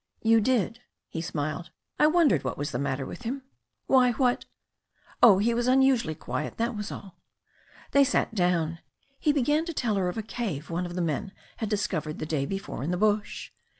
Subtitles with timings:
[0.23, 1.69] "You did," he smiled.
[1.99, 3.43] 'T wondered what was the matter with him."
[3.85, 4.45] "Why, what"
[5.21, 7.19] "Oh, he was unusually quiet, that was all."
[7.91, 8.79] They sat down.
[9.19, 12.25] He began to tell her of a cave one of the men had discovered the
[12.25, 13.51] day before in the bush.